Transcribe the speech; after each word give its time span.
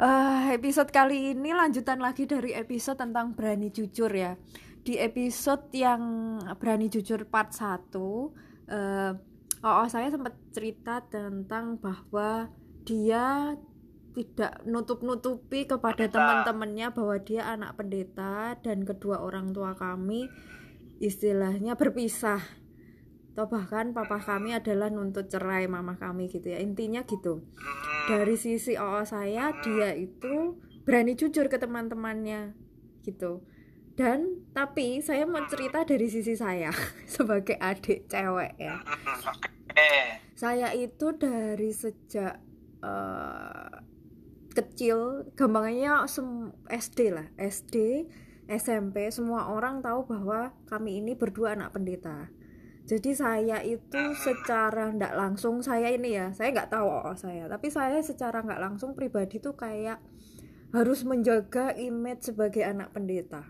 Uh, 0.00 0.48
episode 0.56 0.88
kali 0.88 1.36
ini 1.36 1.52
lanjutan 1.52 2.00
lagi 2.00 2.24
dari 2.24 2.56
episode 2.56 2.96
tentang 2.96 3.36
berani 3.36 3.68
jujur 3.68 4.08
ya. 4.08 4.32
Di 4.80 4.96
episode 4.96 5.68
yang 5.76 6.00
berani 6.56 6.88
jujur 6.88 7.28
part 7.28 7.52
1 7.52 7.92
uh, 8.00 9.12
oh, 9.60 9.88
saya 9.92 10.08
sempat 10.08 10.40
cerita 10.56 11.04
tentang 11.04 11.76
bahwa 11.76 12.48
dia 12.88 13.52
tidak 14.16 14.64
nutup-nutupi 14.64 15.68
kepada 15.68 16.08
teman-temannya 16.08 16.96
bahwa 16.96 17.20
dia 17.20 17.52
anak 17.52 17.76
pendeta 17.76 18.56
dan 18.64 18.88
kedua 18.88 19.20
orang 19.20 19.52
tua 19.52 19.76
kami 19.76 20.32
istilahnya 20.96 21.76
berpisah. 21.76 22.40
Atau 23.36 23.52
bahkan 23.52 23.92
papa 23.92 24.16
kami 24.16 24.56
adalah 24.56 24.88
nuntut 24.88 25.28
cerai 25.28 25.68
mama 25.68 26.00
kami 26.00 26.32
gitu 26.32 26.48
ya. 26.48 26.56
Intinya 26.56 27.04
gitu 27.04 27.44
dari 28.08 28.36
sisi 28.38 28.76
OO 28.78 29.02
saya 29.04 29.52
dia 29.60 29.92
itu 29.96 30.56
berani 30.86 31.18
jujur 31.18 31.50
ke 31.50 31.60
teman-temannya 31.60 32.54
gitu. 33.04 33.44
Dan 33.98 34.48
tapi 34.56 35.04
saya 35.04 35.28
mau 35.28 35.44
cerita 35.50 35.84
dari 35.84 36.08
sisi 36.08 36.32
saya 36.38 36.72
sebagai 37.14 37.60
adik 37.60 38.08
cewek 38.08 38.56
ya. 38.56 38.80
Saya 40.36 40.72
itu 40.72 41.12
dari 41.16 41.68
sejak 41.72 42.40
uh, 42.80 43.70
kecil 44.50 45.30
gampangnya 45.38 46.04
SD 46.68 46.98
lah 47.14 47.28
SD 47.38 48.06
SMP 48.50 49.14
semua 49.14 49.46
orang 49.54 49.78
tahu 49.78 50.10
bahwa 50.10 50.50
kami 50.66 50.98
ini 50.98 51.14
berdua 51.14 51.54
anak 51.54 51.70
pendeta 51.78 52.26
jadi 52.90 53.10
saya 53.14 53.58
itu 53.62 54.02
secara 54.18 54.90
nggak 54.90 55.14
langsung 55.14 55.62
saya 55.62 55.94
ini 55.94 56.18
ya 56.18 56.34
saya 56.34 56.50
nggak 56.50 56.74
tahu 56.74 56.90
oh, 56.90 57.14
saya 57.14 57.46
tapi 57.46 57.70
saya 57.70 58.02
secara 58.02 58.42
nggak 58.42 58.58
langsung 58.58 58.98
pribadi 58.98 59.38
tuh 59.38 59.54
kayak 59.54 60.02
harus 60.74 61.06
menjaga 61.06 61.70
image 61.78 62.34
sebagai 62.34 62.66
anak 62.66 62.90
pendeta 62.90 63.46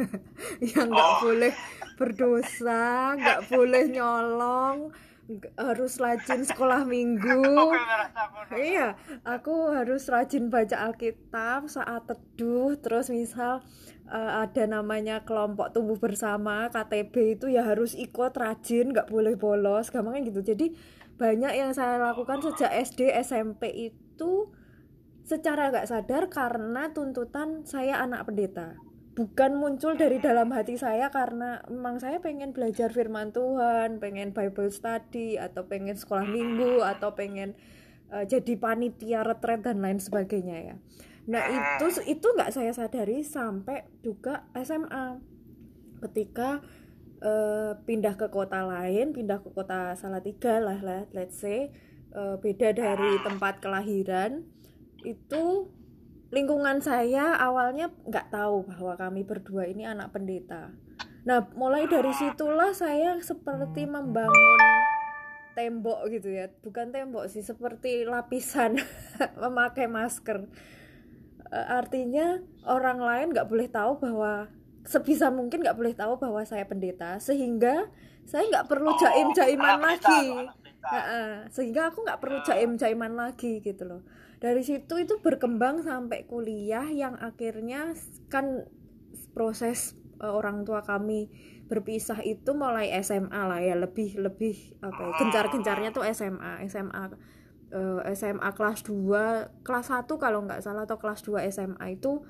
yang 0.72 0.88
nggak 0.88 1.12
oh. 1.12 1.20
boleh 1.20 1.52
berdosa 2.00 3.12
nggak 3.20 3.52
boleh 3.52 3.84
nyolong 3.92 4.88
harus 5.56 5.96
rajin 6.02 6.42
sekolah 6.50 6.82
minggu. 6.84 7.72
Iya 8.52 8.98
aku 9.22 9.72
harus 9.72 10.10
rajin 10.10 10.50
baca 10.52 10.90
alkitab 10.90 11.70
saat 11.70 12.04
teduh. 12.06 12.76
Terus 12.78 13.08
misal 13.08 13.62
uh, 14.10 14.32
ada 14.44 14.64
namanya 14.66 15.22
kelompok 15.22 15.72
tumbuh 15.72 15.96
bersama 15.96 16.68
KTB 16.68 17.38
itu 17.38 17.46
ya 17.48 17.64
harus 17.64 17.94
ikut 17.94 18.34
rajin 18.34 18.92
nggak 18.92 19.08
boleh 19.08 19.38
bolos 19.38 19.88
gampangnya 19.88 20.28
gitu. 20.28 20.42
Jadi 20.42 20.74
banyak 21.16 21.52
yang 21.54 21.70
saya 21.70 22.02
lakukan 22.02 22.42
sejak 22.42 22.72
SD 22.82 23.14
SMP 23.22 23.92
itu 23.92 24.50
secara 25.22 25.70
nggak 25.70 25.86
sadar 25.86 26.26
karena 26.26 26.90
tuntutan 26.90 27.62
saya 27.62 28.02
anak 28.02 28.26
pendeta 28.26 28.74
bukan 29.12 29.60
muncul 29.60 29.92
dari 29.92 30.16
dalam 30.18 30.48
hati 30.56 30.80
saya 30.80 31.12
karena 31.12 31.60
memang 31.68 32.00
saya 32.00 32.16
pengen 32.24 32.56
belajar 32.56 32.88
firman 32.88 33.28
Tuhan, 33.32 34.00
pengen 34.00 34.32
Bible 34.32 34.72
study 34.72 35.36
atau 35.36 35.68
pengen 35.68 35.96
sekolah 35.96 36.24
minggu 36.24 36.80
atau 36.80 37.12
pengen 37.12 37.52
uh, 38.08 38.24
jadi 38.24 38.56
panitia 38.56 39.20
retret 39.20 39.60
dan 39.60 39.84
lain 39.84 40.00
sebagainya 40.00 40.58
ya. 40.72 40.76
Nah 41.28 41.44
itu 41.46 42.02
itu 42.08 42.26
nggak 42.26 42.50
saya 42.50 42.72
sadari 42.72 43.22
sampai 43.22 43.86
juga 44.00 44.48
SMA 44.58 45.20
ketika 46.02 46.64
uh, 47.22 47.78
pindah 47.84 48.18
ke 48.18 48.26
kota 48.32 48.64
lain, 48.66 49.14
pindah 49.14 49.38
ke 49.44 49.54
kota 49.54 49.94
Salatiga 49.94 50.58
lah 50.58 50.80
lah, 50.82 51.06
let's 51.14 51.38
say 51.38 51.70
uh, 52.16 52.40
beda 52.40 52.74
dari 52.74 53.12
tempat 53.22 53.62
kelahiran 53.62 54.42
itu 55.06 55.70
lingkungan 56.32 56.80
saya 56.80 57.36
awalnya 57.36 57.92
nggak 58.08 58.32
tahu 58.32 58.64
bahwa 58.64 58.96
kami 58.96 59.20
berdua 59.20 59.68
ini 59.68 59.84
anak 59.84 60.16
pendeta. 60.16 60.72
Nah 61.28 61.44
mulai 61.52 61.84
dari 61.84 62.10
situlah 62.16 62.72
saya 62.72 63.20
seperti 63.20 63.84
membangun 63.84 64.60
tembok 65.52 66.08
gitu 66.08 66.32
ya, 66.32 66.48
bukan 66.64 66.88
tembok 66.88 67.28
sih, 67.28 67.44
seperti 67.44 68.08
lapisan 68.08 68.80
memakai 69.44 69.84
masker. 69.84 70.48
Uh, 71.52 71.66
artinya 71.76 72.40
orang 72.64 72.96
lain 72.96 73.26
nggak 73.36 73.48
boleh 73.52 73.68
tahu 73.68 74.00
bahwa 74.00 74.48
sebisa 74.88 75.28
mungkin 75.28 75.60
nggak 75.60 75.76
boleh 75.76 75.92
tahu 75.92 76.16
bahwa 76.16 76.40
saya 76.48 76.64
pendeta 76.64 77.20
sehingga 77.20 77.92
saya 78.24 78.48
nggak 78.48 78.66
perlu 78.72 78.88
oh, 78.88 78.96
jaim 78.96 79.28
jaiman 79.36 79.78
lagi. 79.84 80.48
sehingga 81.52 81.92
aku 81.92 82.02
nggak 82.02 82.18
perlu 82.18 82.40
ah. 82.40 82.44
jaim 82.48 82.74
jaiman 82.80 83.12
lagi 83.14 83.60
gitu 83.60 83.84
loh 83.84 84.02
dari 84.42 84.66
situ 84.66 84.98
itu 84.98 85.22
berkembang 85.22 85.86
sampai 85.86 86.26
kuliah 86.26 86.90
yang 86.90 87.14
akhirnya 87.22 87.94
kan 88.26 88.66
proses 89.38 89.94
uh, 90.18 90.34
orang 90.34 90.66
tua 90.66 90.82
kami 90.82 91.30
berpisah 91.70 92.18
itu 92.26 92.50
mulai 92.50 92.90
SMA 93.06 93.30
lah 93.30 93.62
ya 93.62 93.78
lebih 93.78 94.18
lebih 94.18 94.76
apa 94.82 94.98
ya, 94.98 95.12
gencar 95.22 95.46
gencarnya 95.48 95.94
tuh 95.94 96.04
SMA 96.10 96.68
SMA 96.68 97.16
eh, 97.72 98.12
SMA 98.12 98.50
kelas 98.52 98.84
2 98.84 99.64
kelas 99.64 99.86
1 99.88 100.04
kalau 100.20 100.44
nggak 100.44 100.60
salah 100.60 100.84
atau 100.84 101.00
kelas 101.00 101.24
2 101.24 101.48
SMA 101.48 101.96
itu 101.96 102.26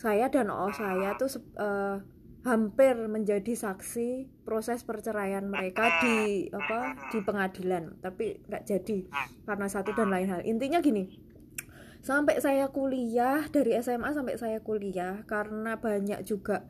saya 0.00 0.32
dan 0.32 0.48
oh 0.48 0.72
saya 0.72 1.12
tuh 1.20 1.28
uh, 1.60 2.00
hampir 2.42 2.98
menjadi 3.06 3.54
saksi 3.54 4.42
proses 4.42 4.82
perceraian 4.82 5.46
mereka 5.46 6.02
di 6.02 6.50
apa 6.50 6.98
di 7.14 7.22
pengadilan. 7.22 8.02
Tapi 8.02 8.42
nggak 8.50 8.64
jadi 8.66 8.98
karena 9.46 9.66
satu 9.70 9.94
dan 9.94 10.10
lain 10.10 10.26
hal. 10.26 10.40
Intinya 10.42 10.82
gini 10.82 11.21
sampai 12.02 12.42
saya 12.42 12.66
kuliah 12.74 13.46
dari 13.46 13.78
SMA 13.78 14.10
sampai 14.10 14.34
saya 14.34 14.58
kuliah 14.58 15.22
karena 15.30 15.78
banyak 15.78 16.26
juga 16.26 16.66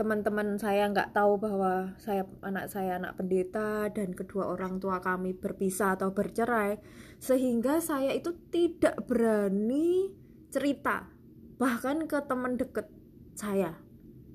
teman-teman 0.00 0.56
saya 0.56 0.88
nggak 0.88 1.12
tahu 1.12 1.36
bahwa 1.36 1.92
saya 2.00 2.24
anak 2.40 2.72
saya 2.72 2.96
anak 2.96 3.20
pendeta 3.20 3.92
dan 3.92 4.16
kedua 4.16 4.48
orang 4.48 4.80
tua 4.80 5.04
kami 5.04 5.36
berpisah 5.36 6.00
atau 6.00 6.16
bercerai 6.16 6.80
sehingga 7.20 7.84
saya 7.84 8.16
itu 8.16 8.32
tidak 8.48 9.04
berani 9.04 10.08
cerita 10.48 11.12
bahkan 11.60 12.08
ke 12.08 12.18
teman 12.24 12.56
deket 12.56 12.88
saya 13.36 13.76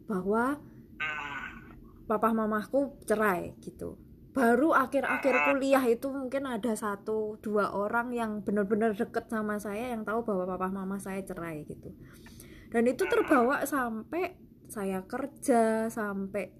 bahwa 0.06 0.62
papa 2.06 2.30
mamaku 2.31 2.94
cerai 3.09 3.58
gitu 3.66 3.98
baru 4.38 4.70
akhir-akhir 4.78 5.36
kuliah 5.50 5.81
itu 5.90 6.14
mungkin 6.14 6.46
ada 6.46 6.78
satu 6.78 7.42
dua 7.42 7.74
orang 7.74 8.14
yang 8.14 8.46
benar-benar 8.46 8.94
deket 8.94 9.25
sama 9.34 9.58
saya 9.58 9.98
yang 9.98 10.06
tahu 10.06 10.22
bahwa 10.22 10.53
papa 10.53 10.70
mama 10.70 11.02
saya 11.02 11.25
cerai 11.25 11.66
gitu. 11.66 11.90
Dan 12.70 12.86
itu 12.86 13.09
terbawa 13.09 13.66
sampai 13.66 14.38
saya 14.70 15.02
kerja 15.09 15.90
sampai 15.90 16.52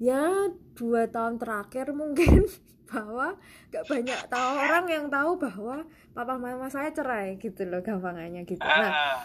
ya 0.00 0.48
dua 0.78 1.10
tahun 1.12 1.36
terakhir 1.36 1.92
mungkin 1.92 2.48
bahwa 2.90 3.36
gak 3.70 3.84
banyak 3.86 4.20
tahu 4.32 4.52
orang 4.56 4.86
yang 4.88 5.06
tahu 5.12 5.36
bahwa 5.36 5.84
papa 6.16 6.34
mama 6.40 6.66
saya 6.72 6.90
cerai 6.90 7.36
gitu 7.36 7.68
loh 7.68 7.84
gampangannya 7.84 8.48
gitu. 8.48 8.64
Nah 8.64 8.90
ah. 8.90 9.18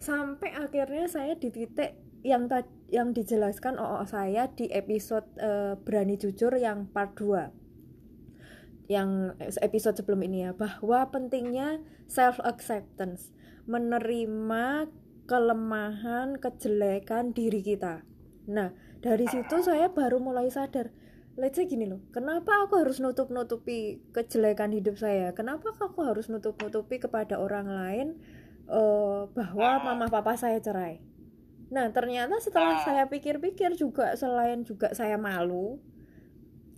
sampai 0.00 0.56
akhirnya 0.56 1.06
saya 1.06 1.36
di 1.36 1.52
titik 1.52 2.11
yang 2.22 2.46
yang 2.90 3.10
dijelaskan 3.10 3.78
oh, 3.82 4.02
saya 4.06 4.46
di 4.54 4.70
episode 4.70 5.26
uh, 5.42 5.74
berani 5.78 6.14
jujur 6.18 6.54
yang 6.54 6.86
part 6.90 7.18
2 7.18 7.62
yang 8.90 9.34
episode 9.62 9.96
sebelum 9.98 10.22
ini 10.26 10.46
ya 10.46 10.50
bahwa 10.52 11.08
pentingnya 11.10 11.80
self 12.10 12.42
acceptance 12.42 13.32
menerima 13.64 14.90
kelemahan, 15.30 16.36
kejelekan 16.36 17.30
diri 17.30 17.62
kita. 17.62 18.02
Nah, 18.50 18.74
dari 18.98 19.24
situ 19.30 19.62
saya 19.62 19.88
baru 19.88 20.18
mulai 20.18 20.50
sadar, 20.50 20.90
let's 21.38 21.56
say 21.56 21.70
gini 21.70 21.86
loh, 21.86 22.02
kenapa 22.10 22.66
aku 22.66 22.82
harus 22.82 22.98
nutup-nutupi 22.98 24.02
kejelekan 24.10 24.74
hidup 24.74 24.98
saya? 24.98 25.30
Kenapa 25.32 25.72
aku 25.78 26.02
harus 26.02 26.26
nutup-nutupi 26.26 26.98
kepada 26.98 27.38
orang 27.38 27.70
lain 27.70 28.08
uh, 28.66 29.30
bahwa 29.30 29.78
mama 29.80 30.06
papa 30.10 30.34
saya 30.34 30.58
cerai? 30.58 31.11
Nah, 31.72 31.88
ternyata 31.88 32.36
setelah 32.36 32.84
saya 32.84 33.08
pikir-pikir 33.08 33.80
juga 33.80 34.12
selain 34.12 34.60
juga 34.60 34.92
saya 34.92 35.16
malu, 35.16 35.80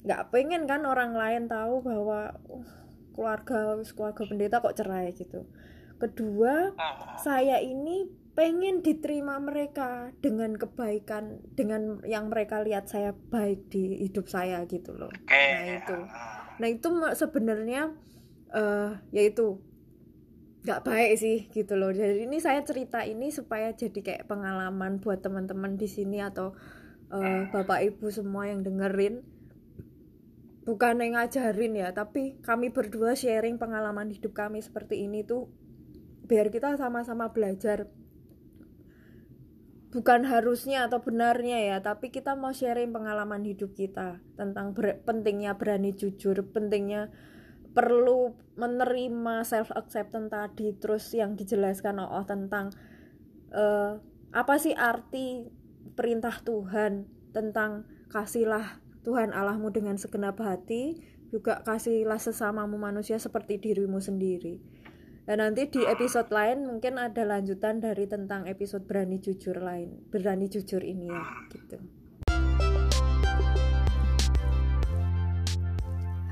nggak 0.06 0.30
pengen 0.30 0.70
kan 0.70 0.86
orang 0.86 1.18
lain 1.18 1.50
tahu 1.50 1.82
bahwa 1.82 2.30
uh, 2.46 2.70
keluarga 3.10 3.82
keluarga 3.82 4.22
pendeta 4.22 4.62
kok 4.62 4.78
cerai 4.78 5.10
gitu. 5.10 5.50
Kedua, 5.98 6.70
saya 7.18 7.58
ini 7.58 8.06
pengen 8.34 8.82
diterima 8.82 9.38
mereka 9.38 10.10
dengan 10.18 10.58
kebaikan 10.58 11.38
dengan 11.54 12.02
yang 12.02 12.30
mereka 12.30 12.62
lihat 12.62 12.90
saya 12.90 13.14
baik 13.14 13.70
di 13.70 13.98
hidup 14.06 14.26
saya 14.30 14.62
gitu 14.66 14.94
loh. 14.94 15.10
Okay. 15.26 15.54
nah 15.54 15.74
itu. 15.78 15.98
Nah 16.54 16.68
itu 16.70 16.88
sebenarnya 17.14 17.82
uh, 18.54 18.98
yaitu 19.14 19.58
nggak 20.64 20.80
baik 20.80 21.12
sih 21.20 21.38
gitu 21.52 21.76
loh. 21.76 21.92
Jadi 21.92 22.24
ini 22.24 22.40
saya 22.40 22.64
cerita 22.64 23.04
ini 23.04 23.28
supaya 23.28 23.76
jadi 23.76 24.00
kayak 24.00 24.24
pengalaman 24.24 24.96
buat 24.96 25.20
teman-teman 25.20 25.76
di 25.76 25.84
sini 25.84 26.24
atau 26.24 26.56
uh, 27.12 27.44
bapak 27.52 27.84
ibu 27.84 28.08
semua 28.08 28.48
yang 28.48 28.64
dengerin. 28.64 29.20
Bukan 30.64 31.04
yang 31.04 31.20
ngajarin 31.20 31.76
ya 31.76 31.92
tapi 31.92 32.40
kami 32.40 32.72
berdua 32.72 33.12
sharing 33.12 33.60
pengalaman 33.60 34.08
hidup 34.08 34.32
kami 34.32 34.64
seperti 34.64 35.04
ini 35.04 35.20
tuh 35.20 35.52
biar 36.24 36.48
kita 36.48 36.80
sama-sama 36.80 37.28
belajar. 37.28 37.92
Bukan 39.92 40.24
harusnya 40.24 40.88
atau 40.88 41.04
benarnya 41.04 41.60
ya 41.60 41.76
tapi 41.84 42.08
kita 42.08 42.40
mau 42.40 42.56
sharing 42.56 42.88
pengalaman 42.88 43.44
hidup 43.44 43.76
kita 43.76 44.16
tentang 44.40 44.72
ber 44.72 45.04
pentingnya 45.04 45.60
berani 45.60 45.92
jujur 45.92 46.40
pentingnya 46.56 47.12
perlu 47.74 48.32
menerima 48.54 49.42
self 49.42 49.74
acceptance 49.74 50.30
tadi 50.30 50.72
terus 50.78 51.10
yang 51.10 51.34
dijelaskan 51.34 51.98
oh 51.98 52.22
tentang 52.22 52.70
uh, 53.50 53.98
apa 54.30 54.54
sih 54.62 54.72
arti 54.72 55.50
perintah 55.98 56.38
Tuhan 56.42 57.10
tentang 57.34 57.84
kasihlah 58.08 58.78
Tuhan 59.02 59.34
Allahmu 59.34 59.74
dengan 59.74 59.98
segenap 59.98 60.38
hati 60.38 61.02
juga 61.34 61.66
kasihlah 61.66 62.22
sesamamu 62.22 62.78
manusia 62.78 63.18
seperti 63.18 63.58
dirimu 63.58 63.98
sendiri 63.98 64.62
dan 65.24 65.40
nanti 65.40 65.72
di 65.72 65.80
episode 65.88 66.28
lain 66.28 66.68
mungkin 66.68 67.00
ada 67.00 67.24
lanjutan 67.24 67.80
dari 67.80 68.04
tentang 68.04 68.44
episode 68.44 68.84
berani 68.84 69.16
jujur 69.24 69.56
lain, 69.56 70.04
berani 70.12 70.52
jujur 70.52 70.84
ini 70.84 71.08
ya, 71.08 71.24
gitu. 71.48 71.80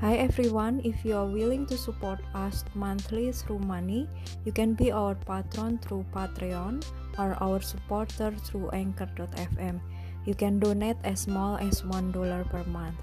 Hi 0.03 0.19
everyone, 0.19 0.83
if 0.83 1.05
you 1.07 1.15
are 1.15 1.25
willing 1.25 1.65
to 1.67 1.77
support 1.79 2.19
us 2.35 2.65
monthly 2.75 3.31
through 3.31 3.63
money, 3.63 4.09
you 4.43 4.51
can 4.51 4.73
be 4.73 4.91
our 4.91 5.15
patron 5.15 5.79
through 5.79 6.03
Patreon 6.11 6.83
or 7.17 7.39
our 7.39 7.61
supporter 7.61 8.35
through 8.43 8.67
Anchor.fm. 8.71 9.79
You 10.25 10.35
can 10.35 10.59
donate 10.59 10.99
as 11.05 11.21
small 11.21 11.55
as 11.55 11.83
$1 11.83 12.11
per 12.51 12.63
month. 12.67 12.99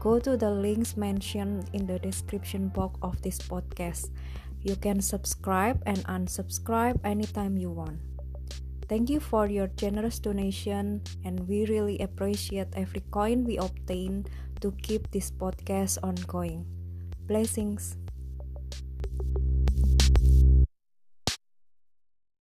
Go 0.00 0.18
to 0.18 0.38
the 0.38 0.48
links 0.48 0.96
mentioned 0.96 1.68
in 1.74 1.84
the 1.84 1.98
description 1.98 2.68
box 2.68 2.96
of 3.02 3.20
this 3.20 3.36
podcast. 3.36 4.08
You 4.62 4.76
can 4.76 5.02
subscribe 5.02 5.82
and 5.84 6.00
unsubscribe 6.08 7.04
anytime 7.04 7.58
you 7.58 7.68
want. 7.68 8.00
Thank 8.88 9.10
you 9.10 9.20
for 9.20 9.46
your 9.46 9.68
generous 9.76 10.18
donation, 10.18 11.02
and 11.22 11.46
we 11.46 11.66
really 11.66 12.00
appreciate 12.00 12.72
every 12.74 13.04
coin 13.12 13.44
we 13.44 13.58
obtain 13.58 14.24
to 14.60 14.72
keep 14.82 15.10
this 15.10 15.30
podcast 15.30 15.98
ongoing. 16.02 16.66
Blessings. 17.26 17.96